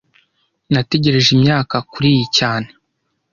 [0.73, 2.69] Nategereje imyaka kuriyi cyane